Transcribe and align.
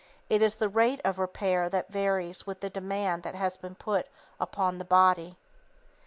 It 0.31 0.41
is 0.41 0.55
the 0.55 0.67
rate 0.67 0.99
of 1.05 1.19
repair 1.19 1.69
that 1.69 1.91
varies 1.91 2.47
with 2.47 2.61
the 2.61 2.71
demand 2.71 3.21
that 3.21 3.35
has 3.35 3.55
been 3.55 3.75
put 3.75 4.07
upon 4.39 4.79
the 4.79 4.83
body. 4.83 5.37